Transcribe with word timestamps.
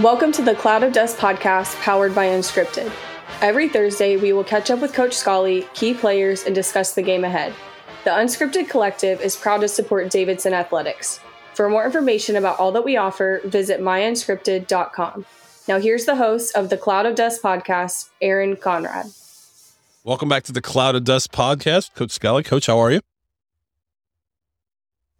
Welcome 0.00 0.32
to 0.32 0.42
the 0.42 0.56
Cloud 0.56 0.82
of 0.82 0.92
Dust 0.92 1.18
podcast 1.18 1.80
powered 1.80 2.16
by 2.16 2.26
Unscripted. 2.26 2.92
Every 3.40 3.68
Thursday, 3.68 4.16
we 4.16 4.32
will 4.32 4.42
catch 4.42 4.68
up 4.72 4.80
with 4.80 4.92
Coach 4.92 5.12
Scully, 5.12 5.68
key 5.72 5.94
players, 5.94 6.42
and 6.42 6.52
discuss 6.52 6.96
the 6.96 7.02
game 7.02 7.22
ahead. 7.22 7.54
The 8.02 8.10
Unscripted 8.10 8.68
Collective 8.68 9.20
is 9.20 9.36
proud 9.36 9.60
to 9.60 9.68
support 9.68 10.10
Davidson 10.10 10.52
Athletics. 10.52 11.20
For 11.54 11.70
more 11.70 11.86
information 11.86 12.34
about 12.34 12.58
all 12.58 12.72
that 12.72 12.84
we 12.84 12.96
offer, 12.96 13.40
visit 13.44 13.80
myunscripted.com. 13.80 15.26
Now, 15.68 15.78
here's 15.78 16.06
the 16.06 16.16
host 16.16 16.56
of 16.56 16.70
the 16.70 16.76
Cloud 16.76 17.06
of 17.06 17.14
Dust 17.14 17.40
podcast, 17.40 18.08
Aaron 18.20 18.56
Conrad. 18.56 19.06
Welcome 20.02 20.28
back 20.28 20.42
to 20.44 20.52
the 20.52 20.60
Cloud 20.60 20.96
of 20.96 21.04
Dust 21.04 21.30
podcast. 21.30 21.94
Coach 21.94 22.10
Scully. 22.10 22.42
Coach, 22.42 22.66
how 22.66 22.80
are 22.80 22.90
you? 22.90 23.00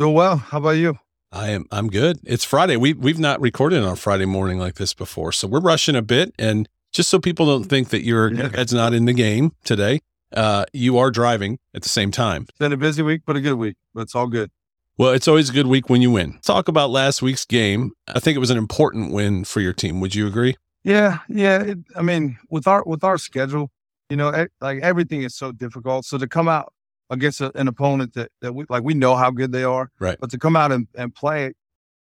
Doing 0.00 0.14
well. 0.14 0.36
How 0.36 0.58
about 0.58 0.70
you? 0.70 0.98
I 1.34 1.48
am 1.48 1.66
I'm 1.72 1.88
good. 1.88 2.20
It's 2.24 2.44
Friday. 2.44 2.76
We 2.76 2.92
we've 2.94 3.18
not 3.18 3.40
recorded 3.40 3.82
on 3.82 3.96
Friday 3.96 4.24
morning 4.24 4.58
like 4.58 4.76
this 4.76 4.94
before. 4.94 5.32
So 5.32 5.48
we're 5.48 5.60
rushing 5.60 5.96
a 5.96 6.02
bit 6.02 6.32
and 6.38 6.68
just 6.92 7.10
so 7.10 7.18
people 7.18 7.46
don't 7.46 7.64
think 7.64 7.88
that 7.88 8.04
your 8.04 8.32
yeah. 8.32 8.50
head's 8.50 8.72
not 8.72 8.94
in 8.94 9.04
the 9.04 9.12
game 9.12 9.52
today, 9.64 10.00
uh, 10.32 10.64
you 10.72 10.96
are 10.96 11.10
driving 11.10 11.58
at 11.74 11.82
the 11.82 11.88
same 11.88 12.12
time. 12.12 12.46
It's 12.48 12.58
been 12.58 12.72
a 12.72 12.76
busy 12.76 13.02
week, 13.02 13.22
but 13.26 13.34
a 13.34 13.40
good 13.40 13.54
week. 13.54 13.76
But 13.92 14.02
it's 14.02 14.14
all 14.14 14.28
good. 14.28 14.52
Well, 14.96 15.10
it's 15.10 15.26
always 15.26 15.50
a 15.50 15.52
good 15.52 15.66
week 15.66 15.90
when 15.90 16.02
you 16.02 16.12
win. 16.12 16.38
Talk 16.42 16.68
about 16.68 16.90
last 16.90 17.20
week's 17.20 17.44
game. 17.44 17.90
I 18.06 18.20
think 18.20 18.36
it 18.36 18.38
was 18.38 18.50
an 18.50 18.58
important 18.58 19.12
win 19.12 19.42
for 19.42 19.60
your 19.60 19.72
team. 19.72 20.00
Would 20.00 20.14
you 20.14 20.28
agree? 20.28 20.56
Yeah, 20.84 21.18
yeah. 21.28 21.62
It, 21.62 21.78
I 21.96 22.02
mean, 22.02 22.38
with 22.48 22.68
our 22.68 22.84
with 22.84 23.02
our 23.02 23.18
schedule, 23.18 23.72
you 24.08 24.16
know, 24.16 24.46
like 24.60 24.82
everything 24.82 25.24
is 25.24 25.34
so 25.34 25.50
difficult. 25.50 26.04
So 26.04 26.16
to 26.16 26.28
come 26.28 26.46
out 26.46 26.73
against 27.10 27.40
a, 27.40 27.56
an 27.56 27.68
opponent 27.68 28.14
that, 28.14 28.30
that 28.40 28.54
we 28.54 28.64
like 28.68 28.82
we 28.82 28.94
know 28.94 29.16
how 29.16 29.30
good 29.30 29.52
they 29.52 29.64
are. 29.64 29.90
Right. 29.98 30.18
But 30.20 30.30
to 30.30 30.38
come 30.38 30.56
out 30.56 30.72
and, 30.72 30.88
and 30.94 31.14
play 31.14 31.46
it, 31.46 31.56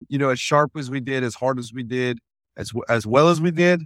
you 0.09 0.19
know, 0.19 0.31
as 0.31 0.41
sharp 0.41 0.73
as 0.77 0.91
we 0.91 1.01
did, 1.01 1.25
as 1.25 1.35
hard 1.35 1.59
as 1.59 1.73
we 1.73 1.83
did, 1.83 2.19
as 2.57 2.73
as 2.89 3.07
well 3.07 3.29
as 3.29 3.41
we 3.41 3.51
did, 3.51 3.83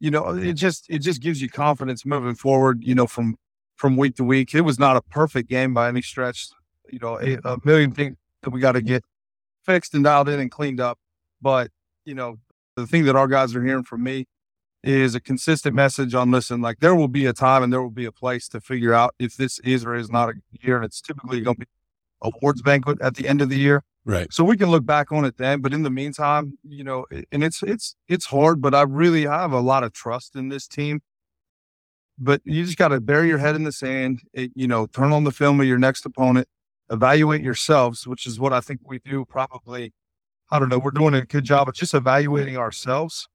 you 0.00 0.10
know, 0.10 0.30
it 0.30 0.54
just 0.54 0.86
it 0.88 0.98
just 0.98 1.22
gives 1.22 1.40
you 1.40 1.48
confidence 1.48 2.04
moving 2.04 2.34
forward, 2.34 2.82
you 2.82 2.94
know, 2.94 3.06
from 3.06 3.36
from 3.76 3.96
week 3.96 4.16
to 4.16 4.24
week. 4.24 4.54
It 4.54 4.62
was 4.62 4.78
not 4.78 4.96
a 4.96 5.02
perfect 5.02 5.48
game 5.48 5.74
by 5.74 5.88
any 5.88 6.02
stretch. 6.02 6.48
You 6.90 6.98
know, 7.00 7.18
a, 7.18 7.38
a 7.44 7.58
million 7.64 7.92
things 7.92 8.16
that 8.42 8.50
we 8.50 8.60
got 8.60 8.72
to 8.72 8.82
get 8.82 9.02
fixed 9.64 9.94
and 9.94 10.04
dialed 10.04 10.28
in 10.28 10.38
and 10.38 10.50
cleaned 10.50 10.80
up. 10.80 10.98
But, 11.40 11.70
you 12.04 12.14
know, 12.14 12.36
the 12.76 12.86
thing 12.86 13.04
that 13.06 13.16
our 13.16 13.26
guys 13.26 13.54
are 13.54 13.64
hearing 13.64 13.84
from 13.84 14.02
me 14.02 14.26
is 14.84 15.14
a 15.14 15.20
consistent 15.20 15.74
message 15.74 16.14
on 16.14 16.30
listen, 16.30 16.60
like 16.60 16.80
there 16.80 16.94
will 16.94 17.08
be 17.08 17.26
a 17.26 17.32
time 17.32 17.62
and 17.62 17.72
there 17.72 17.82
will 17.82 17.90
be 17.90 18.04
a 18.04 18.12
place 18.12 18.48
to 18.48 18.60
figure 18.60 18.92
out 18.92 19.14
if 19.18 19.36
this 19.36 19.58
is 19.60 19.84
or 19.84 19.94
is 19.94 20.10
not 20.10 20.28
a 20.28 20.34
year. 20.60 20.76
And 20.76 20.84
it's 20.84 21.00
typically 21.00 21.40
going 21.40 21.56
to 21.56 21.60
be 21.60 21.66
awards 22.20 22.62
banquet 22.62 23.00
at 23.00 23.14
the 23.14 23.26
end 23.26 23.40
of 23.40 23.48
the 23.48 23.58
year. 23.58 23.82
Right. 24.04 24.30
So 24.32 24.44
we 24.44 24.58
can 24.58 24.70
look 24.70 24.84
back 24.84 25.10
on 25.10 25.24
it 25.24 25.38
then. 25.38 25.60
But 25.60 25.72
in 25.72 25.82
the 25.82 25.90
meantime, 25.90 26.58
you 26.62 26.84
know, 26.84 27.06
and 27.32 27.42
it's 27.42 27.62
it's 27.62 27.96
it's 28.08 28.26
hard, 28.26 28.60
but 28.60 28.74
I 28.74 28.82
really 28.82 29.22
have 29.22 29.52
a 29.52 29.60
lot 29.60 29.82
of 29.82 29.92
trust 29.92 30.36
in 30.36 30.50
this 30.50 30.68
team. 30.68 31.00
But 32.18 32.42
you 32.44 32.64
just 32.64 32.76
got 32.76 32.88
to 32.88 33.00
bury 33.00 33.28
your 33.28 33.38
head 33.38 33.56
in 33.56 33.64
the 33.64 33.72
sand, 33.72 34.20
it, 34.32 34.52
you 34.54 34.68
know, 34.68 34.86
turn 34.86 35.12
on 35.12 35.24
the 35.24 35.32
film 35.32 35.60
of 35.60 35.66
your 35.66 35.78
next 35.78 36.04
opponent, 36.06 36.46
evaluate 36.90 37.42
yourselves, 37.42 38.06
which 38.06 38.26
is 38.26 38.38
what 38.38 38.52
I 38.52 38.60
think 38.60 38.80
we 38.84 39.00
do 39.00 39.24
probably. 39.24 39.92
I 40.50 40.58
don't 40.58 40.68
know, 40.68 40.78
we're 40.78 40.90
doing 40.90 41.14
a 41.14 41.24
good 41.24 41.44
job 41.44 41.68
of 41.68 41.74
just 41.74 41.94
evaluating 41.94 42.56
ourselves 42.56 43.26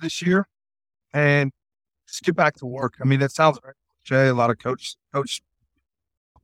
this 0.00 0.22
year 0.22 0.46
and 1.12 1.52
just 2.06 2.22
get 2.22 2.36
back 2.36 2.56
to 2.56 2.66
work. 2.66 2.94
I 3.00 3.04
mean, 3.04 3.20
that 3.20 3.32
sounds 3.32 3.58
very 3.62 3.74
cliche, 4.06 4.28
a 4.28 4.34
lot 4.34 4.50
of 4.50 4.58
coach, 4.58 4.96
coach, 5.12 5.42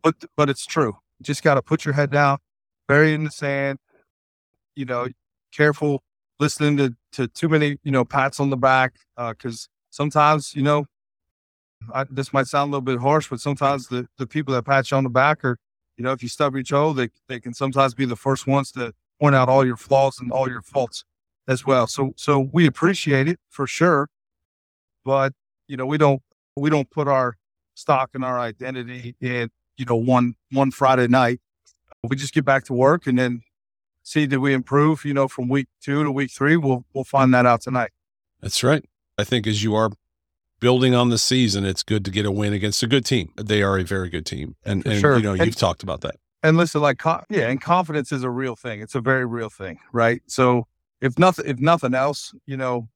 but, 0.02 0.14
but 0.36 0.48
it's 0.50 0.66
true. 0.66 0.96
You 1.18 1.24
just 1.24 1.42
got 1.42 1.54
to 1.54 1.62
put 1.62 1.84
your 1.84 1.94
head 1.94 2.10
down, 2.10 2.38
bury 2.86 3.12
it 3.12 3.14
in 3.14 3.24
the 3.24 3.30
sand, 3.30 3.78
you 4.74 4.84
know, 4.84 5.08
careful 5.52 6.02
listening 6.38 6.76
to, 6.76 6.94
to 7.12 7.28
too 7.28 7.48
many, 7.48 7.78
you 7.82 7.92
know, 7.92 8.04
pats 8.04 8.40
on 8.40 8.50
the 8.50 8.56
back. 8.56 8.94
Uh, 9.16 9.32
cause 9.34 9.68
sometimes, 9.90 10.54
you 10.54 10.62
know, 10.62 10.86
I, 11.92 12.04
this 12.10 12.32
might 12.32 12.46
sound 12.46 12.68
a 12.68 12.72
little 12.72 12.82
bit 12.82 13.00
harsh, 13.00 13.28
but 13.28 13.40
sometimes 13.40 13.88
the, 13.88 14.06
the 14.18 14.26
people 14.26 14.54
that 14.54 14.64
pat 14.64 14.90
you 14.90 14.96
on 14.96 15.04
the 15.04 15.10
back 15.10 15.44
are, 15.44 15.58
you 15.96 16.04
know, 16.04 16.12
if 16.12 16.22
you 16.22 16.28
stub 16.28 16.54
your 16.54 16.64
toe, 16.64 16.92
they, 16.92 17.08
they 17.28 17.40
can 17.40 17.54
sometimes 17.54 17.94
be 17.94 18.04
the 18.04 18.16
first 18.16 18.46
ones 18.46 18.72
to 18.72 18.92
point 19.20 19.34
out 19.34 19.48
all 19.48 19.64
your 19.64 19.76
flaws 19.76 20.18
and 20.18 20.32
all 20.32 20.48
your 20.48 20.62
faults 20.62 21.04
as 21.46 21.64
well. 21.64 21.86
So, 21.86 22.14
so 22.16 22.50
we 22.52 22.66
appreciate 22.66 23.28
it 23.28 23.38
for 23.48 23.66
sure 23.66 24.08
but 25.04 25.32
you 25.68 25.76
know 25.76 25.86
we 25.86 25.98
don't 25.98 26.22
we 26.56 26.70
don't 26.70 26.90
put 26.90 27.08
our 27.08 27.36
stock 27.74 28.10
and 28.14 28.24
our 28.24 28.38
identity 28.38 29.14
in 29.20 29.50
you 29.76 29.84
know 29.84 29.96
one 29.96 30.34
one 30.50 30.70
Friday 30.70 31.08
night. 31.08 31.40
We 32.02 32.16
just 32.16 32.34
get 32.34 32.44
back 32.44 32.64
to 32.64 32.72
work 32.72 33.06
and 33.06 33.18
then 33.18 33.42
see 34.02 34.26
did 34.26 34.38
we 34.38 34.52
improve. 34.52 35.04
You 35.04 35.14
know, 35.14 35.28
from 35.28 35.48
week 35.48 35.68
two 35.82 36.04
to 36.04 36.10
week 36.10 36.30
three, 36.30 36.56
we'll 36.56 36.84
we'll 36.92 37.04
find 37.04 37.34
that 37.34 37.46
out 37.46 37.62
tonight. 37.62 37.90
That's 38.40 38.62
right. 38.62 38.84
I 39.18 39.24
think 39.24 39.46
as 39.46 39.62
you 39.62 39.74
are 39.74 39.90
building 40.60 40.94
on 40.94 41.10
the 41.10 41.18
season, 41.18 41.64
it's 41.64 41.82
good 41.82 42.04
to 42.04 42.10
get 42.10 42.26
a 42.26 42.30
win 42.30 42.52
against 42.52 42.82
a 42.82 42.86
good 42.86 43.04
team. 43.04 43.32
They 43.36 43.62
are 43.62 43.78
a 43.78 43.84
very 43.84 44.08
good 44.08 44.26
team, 44.26 44.56
and, 44.64 44.84
and 44.86 45.00
sure. 45.00 45.16
you 45.16 45.22
know 45.22 45.32
and, 45.32 45.46
you've 45.46 45.56
talked 45.56 45.82
about 45.82 46.02
that. 46.02 46.16
And 46.42 46.56
listen, 46.56 46.80
like 46.80 47.02
yeah, 47.30 47.48
and 47.48 47.60
confidence 47.60 48.12
is 48.12 48.22
a 48.22 48.30
real 48.30 48.56
thing. 48.56 48.80
It's 48.80 48.94
a 48.94 49.00
very 49.00 49.24
real 49.26 49.50
thing, 49.50 49.78
right? 49.92 50.22
So 50.26 50.66
if 51.00 51.18
nothing, 51.18 51.46
if 51.46 51.58
nothing 51.58 51.94
else, 51.94 52.34
you 52.46 52.56
know, 52.56 52.88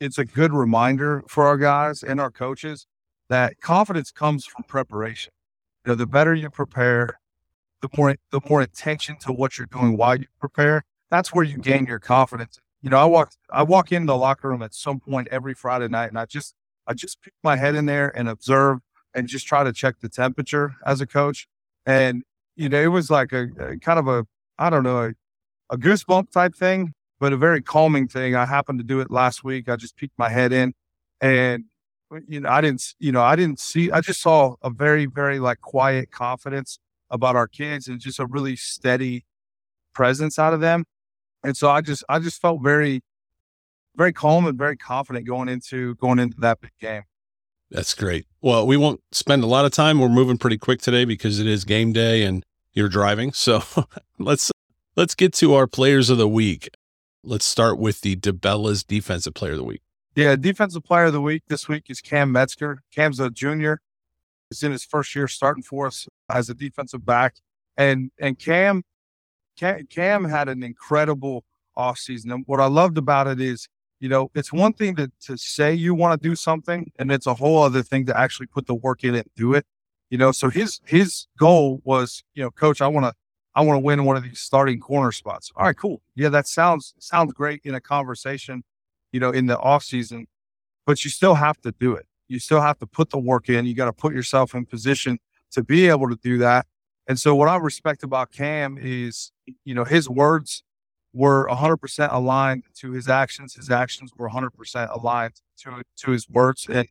it's 0.00 0.18
a 0.18 0.24
good 0.24 0.52
reminder 0.52 1.22
for 1.28 1.46
our 1.46 1.56
guys 1.56 2.02
and 2.02 2.20
our 2.20 2.30
coaches 2.30 2.86
that 3.28 3.60
confidence 3.60 4.10
comes 4.10 4.44
from 4.44 4.64
preparation. 4.64 5.32
You 5.84 5.90
know, 5.92 5.94
the 5.96 6.06
better 6.06 6.34
you 6.34 6.50
prepare, 6.50 7.18
the 7.80 7.88
more 7.96 8.16
the 8.30 8.40
more 8.48 8.60
attention 8.60 9.16
to 9.20 9.32
what 9.32 9.58
you're 9.58 9.66
doing 9.66 9.96
while 9.96 10.16
you 10.16 10.26
prepare. 10.38 10.84
That's 11.10 11.34
where 11.34 11.44
you 11.44 11.58
gain 11.58 11.86
your 11.86 11.98
confidence. 11.98 12.58
You 12.82 12.90
know, 12.90 12.98
I 12.98 13.04
walk 13.04 13.32
I 13.50 13.62
walk 13.62 13.92
in 13.92 14.06
the 14.06 14.16
locker 14.16 14.48
room 14.48 14.62
at 14.62 14.74
some 14.74 15.00
point 15.00 15.28
every 15.30 15.54
Friday 15.54 15.88
night, 15.88 16.08
and 16.08 16.18
I 16.18 16.26
just 16.26 16.54
I 16.86 16.94
just 16.94 17.22
pick 17.22 17.34
my 17.42 17.56
head 17.56 17.74
in 17.74 17.86
there 17.86 18.16
and 18.16 18.28
observe 18.28 18.78
and 19.14 19.28
just 19.28 19.46
try 19.46 19.64
to 19.64 19.72
check 19.72 19.96
the 20.00 20.08
temperature 20.08 20.74
as 20.86 21.00
a 21.00 21.06
coach. 21.06 21.48
And 21.86 22.22
you 22.56 22.68
know, 22.68 22.80
it 22.80 22.88
was 22.88 23.10
like 23.10 23.32
a, 23.32 23.48
a 23.58 23.78
kind 23.78 23.98
of 23.98 24.08
a 24.08 24.26
I 24.58 24.70
don't 24.70 24.82
know 24.82 25.06
a, 25.06 25.12
a 25.70 25.78
goosebump 25.78 26.30
type 26.30 26.54
thing 26.54 26.94
but 27.22 27.32
a 27.32 27.36
very 27.36 27.62
calming 27.62 28.08
thing. 28.08 28.34
I 28.34 28.44
happened 28.44 28.80
to 28.80 28.84
do 28.84 28.98
it 28.98 29.08
last 29.08 29.44
week. 29.44 29.68
I 29.68 29.76
just 29.76 29.96
peeked 29.96 30.18
my 30.18 30.28
head 30.28 30.52
in 30.52 30.74
and 31.20 31.66
uh, 32.12 32.18
you 32.26 32.40
know, 32.40 32.48
I 32.48 32.60
didn't, 32.60 32.82
you 32.98 33.12
know, 33.12 33.22
I 33.22 33.36
didn't 33.36 33.60
see, 33.60 33.92
I 33.92 34.00
just 34.00 34.20
saw 34.20 34.56
a 34.60 34.70
very, 34.70 35.06
very 35.06 35.38
like 35.38 35.60
quiet 35.60 36.10
confidence 36.10 36.80
about 37.10 37.36
our 37.36 37.46
kids 37.46 37.86
and 37.86 38.00
just 38.00 38.18
a 38.18 38.26
really 38.26 38.56
steady 38.56 39.24
presence 39.94 40.36
out 40.36 40.52
of 40.52 40.58
them. 40.58 40.84
And 41.44 41.56
so 41.56 41.70
I 41.70 41.80
just, 41.80 42.02
I 42.08 42.18
just 42.18 42.42
felt 42.42 42.60
very, 42.60 43.02
very 43.94 44.12
calm 44.12 44.44
and 44.44 44.58
very 44.58 44.76
confident 44.76 45.24
going 45.24 45.48
into, 45.48 45.94
going 45.94 46.18
into 46.18 46.40
that 46.40 46.60
big 46.60 46.72
game. 46.80 47.02
That's 47.70 47.94
great. 47.94 48.26
Well, 48.40 48.66
we 48.66 48.76
won't 48.76 49.00
spend 49.12 49.44
a 49.44 49.46
lot 49.46 49.64
of 49.64 49.70
time. 49.70 50.00
We're 50.00 50.08
moving 50.08 50.38
pretty 50.38 50.58
quick 50.58 50.82
today 50.82 51.04
because 51.04 51.38
it 51.38 51.46
is 51.46 51.64
game 51.64 51.92
day 51.92 52.24
and 52.24 52.44
you're 52.72 52.88
driving. 52.88 53.32
So 53.32 53.62
let's, 54.18 54.50
let's 54.96 55.14
get 55.14 55.32
to 55.34 55.54
our 55.54 55.68
players 55.68 56.10
of 56.10 56.18
the 56.18 56.26
week. 56.26 56.68
Let's 57.24 57.44
start 57.44 57.78
with 57.78 58.00
the 58.00 58.16
DiBella's 58.16 58.82
Defensive 58.82 59.34
Player 59.34 59.52
of 59.52 59.58
the 59.58 59.64
Week. 59.64 59.82
Yeah, 60.16 60.34
Defensive 60.34 60.82
Player 60.82 61.04
of 61.04 61.12
the 61.12 61.20
Week 61.20 61.44
this 61.46 61.68
week 61.68 61.84
is 61.88 62.00
Cam 62.00 62.32
Metzger. 62.32 62.82
Cam's 62.92 63.20
a 63.20 63.30
junior. 63.30 63.80
He's 64.50 64.64
in 64.64 64.72
his 64.72 64.84
first 64.84 65.14
year 65.14 65.28
starting 65.28 65.62
for 65.62 65.86
us 65.86 66.08
as 66.28 66.50
a 66.50 66.54
defensive 66.54 67.06
back. 67.06 67.36
And 67.76 68.10
and 68.18 68.36
Cam, 68.36 68.82
Cam, 69.56 70.24
had 70.24 70.48
an 70.48 70.64
incredible 70.64 71.44
offseason. 71.78 72.34
And 72.34 72.44
what 72.48 72.58
I 72.58 72.66
loved 72.66 72.98
about 72.98 73.28
it 73.28 73.40
is, 73.40 73.68
you 74.00 74.08
know, 74.08 74.32
it's 74.34 74.52
one 74.52 74.72
thing 74.72 74.96
to, 74.96 75.10
to 75.26 75.36
say 75.36 75.72
you 75.72 75.94
want 75.94 76.20
to 76.20 76.28
do 76.28 76.34
something, 76.34 76.90
and 76.98 77.12
it's 77.12 77.28
a 77.28 77.34
whole 77.34 77.62
other 77.62 77.84
thing 77.84 78.04
to 78.06 78.18
actually 78.18 78.46
put 78.46 78.66
the 78.66 78.74
work 78.74 79.04
in 79.04 79.14
and 79.14 79.30
do 79.36 79.54
it. 79.54 79.64
You 80.10 80.18
know, 80.18 80.32
so 80.32 80.50
his 80.50 80.80
his 80.86 81.28
goal 81.38 81.80
was, 81.84 82.24
you 82.34 82.42
know, 82.42 82.50
coach, 82.50 82.80
I 82.82 82.88
want 82.88 83.06
to 83.06 83.14
I 83.54 83.60
want 83.62 83.76
to 83.76 83.84
win 83.84 84.04
one 84.04 84.16
of 84.16 84.22
these 84.22 84.40
starting 84.40 84.80
corner 84.80 85.12
spots. 85.12 85.52
All 85.56 85.66
right, 85.66 85.76
cool. 85.76 86.00
Yeah, 86.14 86.30
that 86.30 86.46
sounds 86.46 86.94
sounds 86.98 87.32
great 87.32 87.60
in 87.64 87.74
a 87.74 87.80
conversation, 87.80 88.64
you 89.12 89.20
know, 89.20 89.30
in 89.30 89.46
the 89.46 89.58
off 89.58 89.84
season, 89.84 90.26
but 90.86 91.04
you 91.04 91.10
still 91.10 91.34
have 91.34 91.60
to 91.62 91.72
do 91.72 91.94
it. 91.94 92.06
You 92.28 92.38
still 92.38 92.60
have 92.60 92.78
to 92.78 92.86
put 92.86 93.10
the 93.10 93.18
work 93.18 93.48
in. 93.48 93.66
You 93.66 93.74
got 93.74 93.86
to 93.86 93.92
put 93.92 94.14
yourself 94.14 94.54
in 94.54 94.64
position 94.64 95.18
to 95.52 95.62
be 95.62 95.88
able 95.88 96.08
to 96.08 96.16
do 96.16 96.38
that. 96.38 96.66
And 97.06 97.20
so 97.20 97.34
what 97.34 97.48
I 97.48 97.56
respect 97.56 98.02
about 98.02 98.32
Cam 98.32 98.78
is, 98.80 99.32
you 99.64 99.74
know, 99.74 99.84
his 99.84 100.08
words 100.08 100.62
were 101.12 101.46
100% 101.48 102.08
aligned 102.10 102.62
to 102.76 102.92
his 102.92 103.08
actions. 103.08 103.54
His 103.54 103.70
actions 103.70 104.12
were 104.16 104.30
100% 104.30 104.96
aligned 104.96 105.34
to 105.58 105.82
to 105.98 106.10
his 106.10 106.28
words. 106.28 106.66
And 106.68 106.88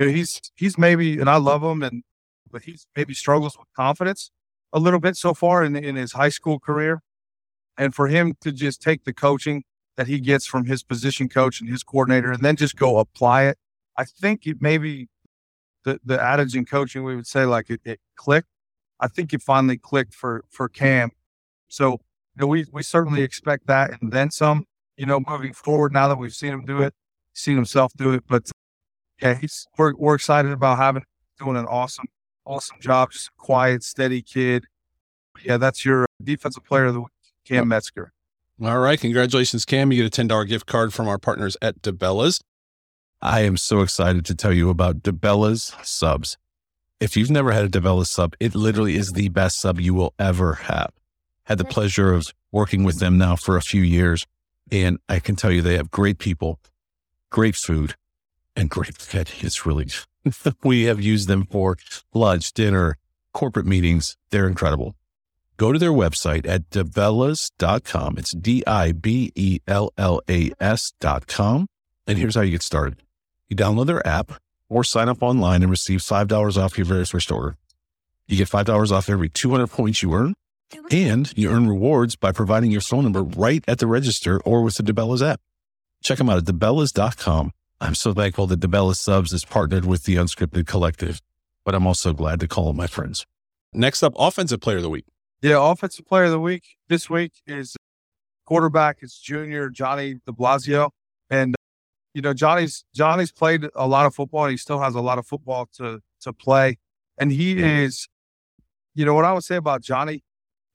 you 0.00 0.06
know, 0.06 0.12
he's 0.12 0.40
he's 0.56 0.76
maybe, 0.76 1.20
and 1.20 1.30
I 1.30 1.36
love 1.36 1.62
him, 1.62 1.82
and 1.82 2.02
but 2.50 2.62
he's 2.62 2.86
maybe 2.96 3.14
struggles 3.14 3.56
with 3.56 3.68
confidence 3.76 4.32
a 4.72 4.78
little 4.78 5.00
bit 5.00 5.16
so 5.16 5.34
far 5.34 5.64
in, 5.64 5.76
in 5.76 5.96
his 5.96 6.12
high 6.12 6.28
school 6.28 6.58
career. 6.58 7.02
And 7.76 7.94
for 7.94 8.08
him 8.08 8.34
to 8.40 8.52
just 8.52 8.82
take 8.82 9.04
the 9.04 9.12
coaching 9.12 9.64
that 9.96 10.06
he 10.06 10.20
gets 10.20 10.46
from 10.46 10.66
his 10.66 10.82
position 10.82 11.28
coach 11.28 11.60
and 11.60 11.70
his 11.70 11.82
coordinator 11.82 12.32
and 12.32 12.42
then 12.42 12.56
just 12.56 12.76
go 12.76 12.98
apply 12.98 13.44
it, 13.44 13.58
I 13.96 14.04
think 14.04 14.46
it 14.46 14.58
maybe 14.60 15.08
the, 15.84 16.00
the 16.04 16.20
adage 16.20 16.54
in 16.56 16.64
coaching, 16.64 17.04
we 17.04 17.16
would 17.16 17.26
say 17.26 17.44
like 17.44 17.70
it, 17.70 17.80
it 17.84 18.00
clicked. 18.16 18.48
I 18.98 19.08
think 19.08 19.32
it 19.32 19.42
finally 19.42 19.78
clicked 19.78 20.14
for, 20.14 20.44
for 20.50 20.68
Cam. 20.68 21.10
So 21.68 21.92
you 21.92 21.98
know, 22.42 22.46
we, 22.46 22.66
we 22.72 22.82
certainly 22.82 23.22
expect 23.22 23.66
that 23.66 24.00
and 24.00 24.12
then 24.12 24.30
some. 24.30 24.66
you 24.96 25.06
know, 25.06 25.18
moving 25.26 25.54
forward 25.54 25.94
now 25.94 26.08
that 26.08 26.18
we've 26.18 26.34
seen 26.34 26.52
him 26.52 26.64
do 26.66 26.82
it, 26.82 26.92
seen 27.32 27.56
himself 27.56 27.90
do 27.96 28.12
it. 28.12 28.22
But 28.28 28.50
yeah, 29.22 29.32
he's 29.32 29.66
we're 29.78 29.94
we're 29.96 30.14
excited 30.14 30.52
about 30.52 30.76
having 30.76 31.04
doing 31.38 31.56
an 31.56 31.64
awesome, 31.64 32.04
awesome 32.44 32.78
job. 32.80 33.12
Just 33.12 33.34
quiet, 33.36 33.82
steady 33.82 34.22
kid. 34.22 34.66
Yeah, 35.42 35.56
that's 35.56 35.84
your 35.84 36.04
uh, 36.04 36.06
defensive 36.22 36.64
player 36.64 36.86
of 36.86 36.94
the 36.94 37.00
week, 37.00 37.08
Cam 37.44 37.68
Metzger. 37.68 38.12
All 38.62 38.78
right. 38.78 39.00
Congratulations, 39.00 39.64
Cam. 39.64 39.90
You 39.90 40.02
get 40.02 40.18
a 40.18 40.22
$10 40.22 40.46
gift 40.46 40.66
card 40.66 40.92
from 40.92 41.08
our 41.08 41.18
partners 41.18 41.56
at 41.62 41.80
DiBella's. 41.80 42.42
I 43.22 43.40
am 43.40 43.56
so 43.56 43.80
excited 43.80 44.26
to 44.26 44.34
tell 44.34 44.52
you 44.52 44.68
about 44.68 45.02
DiBella's 45.02 45.74
subs. 45.82 46.36
If 47.00 47.16
you've 47.16 47.30
never 47.30 47.52
had 47.52 47.64
a 47.64 47.68
DiBella's 47.68 48.10
sub, 48.10 48.34
it 48.38 48.54
literally 48.54 48.96
is 48.96 49.12
the 49.12 49.30
best 49.30 49.58
sub 49.58 49.80
you 49.80 49.94
will 49.94 50.12
ever 50.18 50.54
have. 50.54 50.92
Had 51.44 51.56
the 51.56 51.64
pleasure 51.64 52.12
of 52.12 52.32
working 52.52 52.84
with 52.84 52.98
them 52.98 53.16
now 53.16 53.36
for 53.36 53.56
a 53.56 53.62
few 53.62 53.82
years. 53.82 54.26
And 54.70 54.98
I 55.08 55.20
can 55.20 55.36
tell 55.36 55.50
you 55.50 55.62
they 55.62 55.76
have 55.76 55.90
great 55.90 56.18
people, 56.18 56.60
great 57.30 57.56
food, 57.56 57.94
and 58.60 58.68
great 58.68 58.98
fit. 58.98 59.42
It's 59.42 59.64
really, 59.64 59.88
we 60.62 60.84
have 60.84 61.00
used 61.00 61.28
them 61.28 61.46
for 61.46 61.78
lunch, 62.12 62.52
dinner, 62.52 62.98
corporate 63.32 63.66
meetings. 63.66 64.16
They're 64.30 64.46
incredible. 64.46 64.94
Go 65.56 65.72
to 65.72 65.78
their 65.78 65.92
website 65.92 66.46
at 66.46 66.70
dibellas.com. 66.70 68.18
It's 68.18 68.32
D 68.32 68.62
I 68.66 68.92
B 68.92 69.32
E 69.34 69.60
L 69.66 69.92
L 69.98 70.20
A 70.28 70.52
S.com. 70.60 71.66
And 72.06 72.18
here's 72.18 72.34
how 72.34 72.42
you 72.42 72.52
get 72.52 72.62
started 72.62 73.02
you 73.48 73.56
download 73.56 73.86
their 73.86 74.06
app 74.06 74.32
or 74.68 74.84
sign 74.84 75.08
up 75.08 75.22
online 75.22 75.62
and 75.62 75.70
receive 75.70 76.00
$5 76.00 76.56
off 76.56 76.78
your 76.78 76.84
very 76.84 77.04
first 77.04 77.32
order. 77.32 77.56
You 78.28 78.36
get 78.36 78.48
$5 78.48 78.92
off 78.92 79.08
every 79.08 79.28
200 79.28 79.66
points 79.66 80.02
you 80.02 80.14
earn, 80.14 80.34
and 80.92 81.36
you 81.36 81.50
earn 81.50 81.68
rewards 81.68 82.14
by 82.14 82.30
providing 82.30 82.70
your 82.70 82.80
phone 82.80 83.02
number 83.02 83.24
right 83.24 83.64
at 83.66 83.78
the 83.80 83.88
register 83.88 84.40
or 84.42 84.62
with 84.62 84.76
the 84.76 84.84
DiBella's 84.84 85.22
app. 85.22 85.40
Check 86.02 86.18
them 86.18 86.30
out 86.30 86.38
at 86.38 86.44
dibellas.com. 86.44 87.52
I'm 87.80 87.94
so 87.94 88.12
thankful 88.12 88.46
that 88.48 88.60
DiBella's 88.60 89.00
Subs 89.00 89.32
is 89.32 89.44
partnered 89.44 89.86
with 89.86 90.04
the 90.04 90.16
Unscripted 90.16 90.66
Collective, 90.66 91.22
but 91.64 91.74
I'm 91.74 91.86
also 91.86 92.12
glad 92.12 92.38
to 92.40 92.48
call 92.48 92.66
them 92.66 92.76
my 92.76 92.86
friends. 92.86 93.26
Next 93.72 94.02
up, 94.02 94.12
Offensive 94.16 94.60
Player 94.60 94.76
of 94.76 94.82
the 94.82 94.90
Week. 94.90 95.06
Yeah, 95.40 95.56
Offensive 95.58 96.06
Player 96.06 96.24
of 96.24 96.32
the 96.32 96.40
Week 96.40 96.62
this 96.88 97.08
week 97.08 97.32
is 97.46 97.74
quarterback. 98.44 98.98
It's 99.00 99.18
junior 99.18 99.70
Johnny 99.70 100.16
DeBlasio, 100.28 100.90
and 101.30 101.54
you 102.12 102.20
know 102.20 102.34
Johnny's 102.34 102.84
Johnny's 102.94 103.32
played 103.32 103.66
a 103.74 103.86
lot 103.86 104.04
of 104.04 104.14
football. 104.14 104.44
and 104.44 104.50
He 104.50 104.58
still 104.58 104.80
has 104.80 104.94
a 104.94 105.00
lot 105.00 105.18
of 105.18 105.26
football 105.26 105.66
to 105.78 106.00
to 106.20 106.32
play, 106.34 106.76
and 107.16 107.32
he 107.32 107.62
is, 107.62 108.08
you 108.94 109.06
know, 109.06 109.14
what 109.14 109.24
I 109.24 109.32
would 109.32 109.44
say 109.44 109.56
about 109.56 109.80
Johnny. 109.80 110.22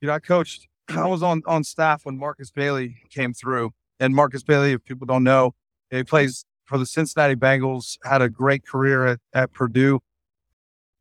You 0.02 0.08
know, 0.08 0.16
I 0.16 0.20
coached. 0.20 0.68
I 0.90 1.06
was 1.06 1.22
on 1.22 1.44
on 1.46 1.64
staff 1.64 2.04
when 2.04 2.18
Markus 2.18 2.50
Bailey 2.50 2.96
came 3.12 3.32
through, 3.32 3.74
and 4.00 4.16
Markus 4.16 4.42
Bailey, 4.42 4.72
if 4.72 4.84
people 4.84 5.06
don't 5.06 5.24
know, 5.24 5.54
he 5.92 6.04
plays 6.04 6.46
for 6.66 6.78
the 6.78 6.86
Cincinnati 6.86 7.36
Bengals. 7.36 7.98
Had 8.04 8.22
a 8.22 8.30
great 8.30 8.66
career 8.66 9.06
at, 9.06 9.20
at 9.34 9.54
Purdue. 9.54 10.00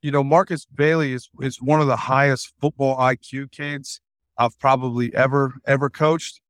You 0.02 0.10
know, 0.10 0.22
Markus 0.22 0.66
Bailey 0.66 1.12
is 1.12 1.30
is 1.40 1.60
one 1.60 1.80
of 1.80 1.86
the 1.86 1.96
highest 1.96 2.52
football 2.60 2.96
IQ 2.98 3.50
kids 3.50 4.00
I've 4.36 4.58
probably 4.58 5.14
ever 5.14 5.54
ever 5.66 5.88
coached 5.88 6.40